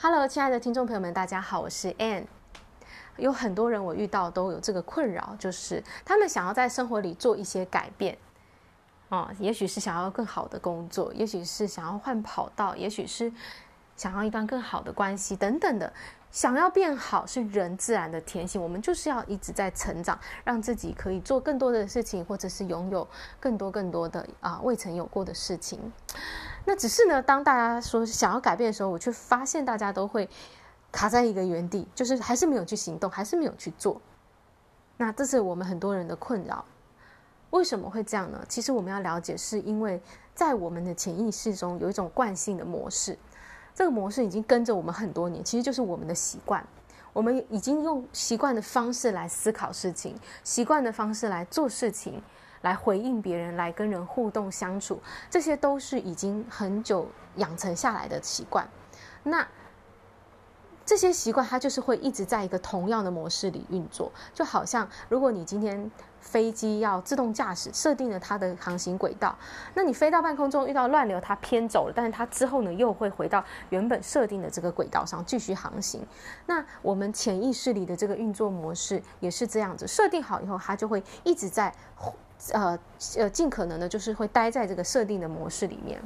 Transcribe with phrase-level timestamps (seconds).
[0.00, 2.22] Hello，亲爱的听众朋友们，大家好，我是 Ann。
[3.16, 8.16] 有很多人我遇到都有这个困扰，就是他们想要在生活里做一些改变，
[9.08, 13.32] 哦，也许是想要更好的工作，也许是想要换跑道，也许是
[13.96, 15.92] 想要一段更好的关系等等的。
[16.30, 23.08] 想要变好是人自然的天性，我们就是要一直在成长，让自己可以做更多的事情，或者是拥有
[23.40, 25.92] 更多更多的啊未曾有过的事情。
[26.68, 30.28] 那只是呢，当大家说想要改变的时候，我却发现大家都会
[30.92, 33.98] 卡在一个原地，就是还是没有去行动，还是没有去做。
[34.98, 36.62] 那这是我们很多人的困扰。
[37.48, 38.44] 为什么会这样呢？
[38.50, 39.98] 其实我们要了解，是因为
[40.34, 43.16] 在我们的潜意识中有一种惯性的模式。
[43.74, 46.62] 这个模式已经跟着我们很多年，其实就是我们的习惯。
[47.14, 52.22] 我们已经用习惯的方式来思考事情，习惯的方式来做事情，
[52.62, 58.68] 来回应别人，来跟人互动相处，这些都是已经很久养成下来的习惯。
[59.22, 59.46] 那
[60.84, 69.36] 这些习惯，它就是会一直在一个同样的模式里运作，就好像如果你今天飞机要自动驾驶，设定了它的航行轨道，
[69.74, 76.06] 那你飞到半空中遇到乱流，它偏走了，但是它之后呢又会回到原本设定的这个轨道上继续航行。
[76.46, 81.74] 那我们潜意识里的这个运作模式也是这样子，设定好以后，它就会一直在。
[82.52, 82.78] 呃
[83.16, 86.00] 呃，尽可能的，就是会待在这个设定的模式里面。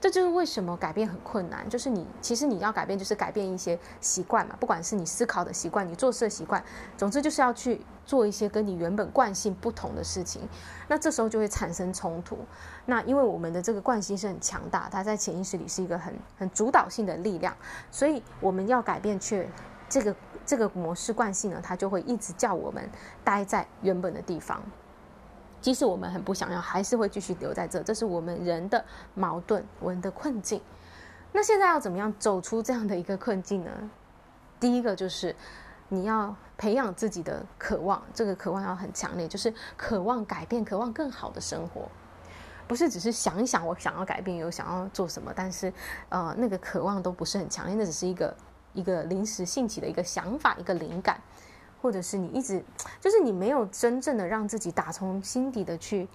[0.00, 1.68] 这就是为什么改变很困难。
[1.68, 6.62] 就是你其实你要改变，就是改变一些习惯嘛，不管是你思考的习惯，你做事的习惯，
[6.96, 10.48] 总之就是要去做一些跟你原本惯性不同的事情。
[10.88, 12.38] 那这时候就会产生冲突。
[12.86, 17.56] 那因为我们的这个惯性是很强大，它在潜意识里是一个很很主导性的力量，
[17.90, 19.48] 所以我们要改变，却
[19.88, 22.88] 这个这个模式惯性呢，它就会一直叫我们
[23.22, 24.60] 待在原本的地方。
[25.62, 27.82] 即使我们很不想要，还是会继续留在这。
[27.82, 30.60] 这是我们人的矛盾，我们的困境。
[31.30, 33.70] 那现在要怎么样走出这样的一个困境呢？
[34.60, 35.34] 第一个就是
[35.88, 41.88] 你要培养自己的渴望，这个渴望要很强烈，就是渴望改变，渴望更好的生活，
[42.66, 45.72] 不是只是想一想我想要改变，有想要做什么，但是
[46.10, 48.36] 呃那个渴望都不是很强烈，那只是一个
[48.74, 51.20] 一个临时兴起的一个想法，一个灵感。
[51.82, 52.62] 或者是你一直，
[53.00, 56.08] 就是你没有真正的让自己打从心底的去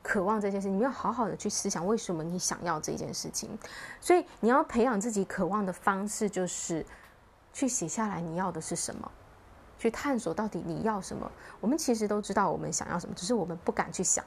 [0.00, 3.50] 渴望这件事，你没有好好的去思想为什么你想要这件事情，
[4.00, 6.86] 所以你要培养自己渴望的方式，就是
[7.52, 9.10] 去写下来你要的是什么，
[9.76, 11.30] 去探索到底你要什么。
[11.60, 14.24] 我们其实都知道我们想要什么，只是我们不敢去想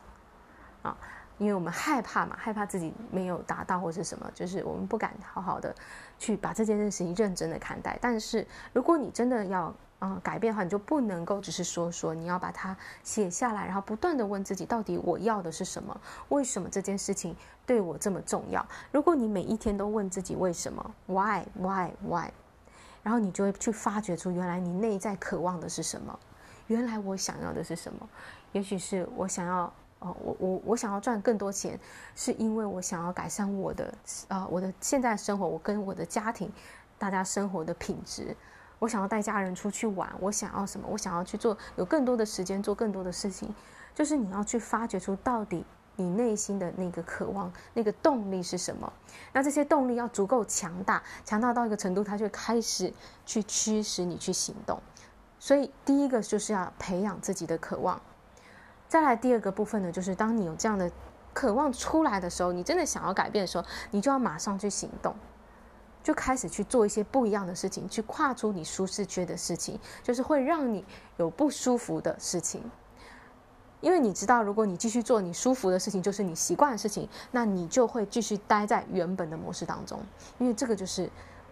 [0.83, 0.97] 啊，
[1.41, 5.75] 因为我们害怕嘛，害怕自己没有达到或是什么，就是我们不敢好好的
[6.19, 7.97] 去把这件事情认真的看待。
[7.99, 15.99] 但是如果你真的要，嗯，改变的话，你就不能够只是说说，你要把它写下来，然后不断地问自己，到底我要的是什么？
[16.29, 17.35] 为什么这件事情
[17.65, 18.63] 对我这么重要？
[18.91, 22.29] 如果你每一天都问自己为什么，why why why，
[23.01, 26.19] 然后你就会去发掘出原来你内在渴望的是什么？
[26.67, 28.07] 原来我想要的是什么？
[28.51, 31.79] 也许是我想要，哦，我我我想要赚更多钱，
[32.15, 33.93] 是因为我想要改善我的，
[34.27, 36.51] 呃，我的现在生活，我跟我的家庭，
[36.97, 38.35] 大家生活的品质。
[38.79, 40.87] 我想要带家人出去玩，我想要什么？
[40.89, 43.53] 我想要去做，有更多的时间做更多的事情。
[43.93, 45.63] 就是你要去发掘出到底
[45.97, 48.91] 你内心的那个渴望、那个动力是什么。
[49.31, 52.91] 那这些动力要足够强大，强大到一个程度，它就开始
[53.23, 54.81] 去驱使你去行动。
[55.37, 58.01] 所以第一个就是要培养自己的渴望。
[58.91, 60.91] 再来第二个部分呢，就是当你有这样的
[61.31, 65.15] 渴望出来的时候，你真的想要改变的时候，你就要马上去行动。
[66.03, 70.83] 就开始去做一些不一样的事情，去跨出你舒适圈的事情，就是会让你
[71.15, 72.69] 有不舒服的事情。
[73.79, 79.97] 因为你知道，如果你继续做你舒服的事情，就是你习惯的事情，那你就会继续待在原本的模式当中。
[80.37, 81.09] 因为这个就是，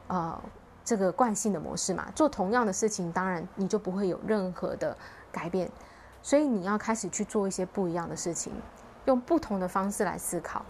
[0.07, 0.37] 呃，
[0.83, 2.11] 这个惯性的模式嘛。
[2.13, 4.97] 做同样的事情，当然你就不会有任何的
[5.31, 5.71] 改变。
[6.21, 8.53] 所以你要开始去做一些不一样的事情，
[9.05, 10.65] 用不同的方式来思考。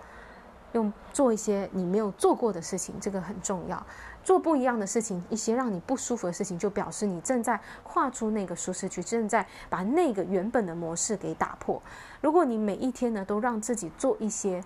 [0.73, 3.83] 用做一些你没有做过的事情，这个很重要。
[4.23, 11.81] 做不一样的事情，一些让你不舒服的事情，就表示你正在跨出那个舒适区，正在把那个原本的模式给打破。
[12.21, 14.63] 如果你每一天呢都让自己做一些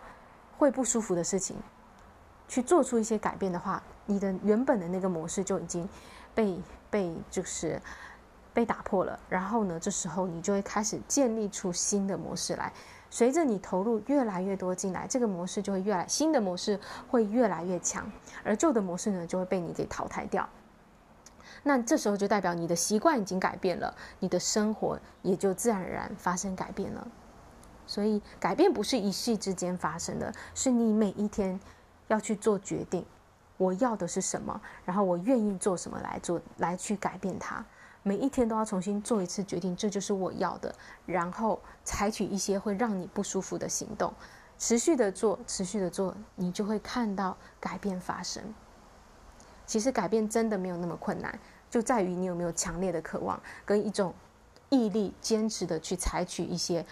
[0.57, 1.55] 会不舒服的事情，
[2.49, 5.87] 去做出一些改变的话，你的原本的那个模式就已经
[6.35, 6.59] 被
[6.89, 7.81] 被就是
[8.53, 9.19] 被打破了。
[9.29, 12.71] 然后呢，这时候你就会开始建立出新的模式来。
[13.09, 18.11] 随着你投入越来越多进来，这个模式就会越来，新的模式会越来越强，
[18.43, 20.49] 而旧的模式呢就会被你给淘汰掉。
[21.61, 27.07] 那这时候就代表你的习惯已经改变了，你的生活也就自然而然发生改变了。
[27.85, 31.59] 所以改变不是一夕之间发生的，是你每一天
[32.07, 33.05] 要去做决定，
[33.57, 37.63] 我要的是什么，然后我愿意做什么来做，来去改变它。
[38.03, 44.13] 每一天都要重新做一次决定，这就是我要的，然后采取一些会让你不舒服的行动，
[44.59, 48.43] 持续的做，持续的做，你就会看到改变发生。
[49.65, 51.39] 其实改变真的没有那么困难，
[51.69, 54.13] 就在于你有没有强烈的渴望跟一种
[54.69, 56.85] 毅力，坚持的去采取一些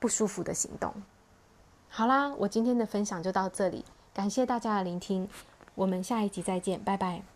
[0.00, 0.92] 不舒服的行动。
[1.88, 5.28] 好啦，我今天的分享就到这里，感谢大家的聆听，
[5.76, 7.31] 我们下一集再见，拜拜。